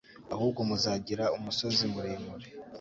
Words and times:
ahubwo 0.33 0.59
muzagira 0.69 1.25
umusozi 1.37 1.83
muremure 1.93 2.47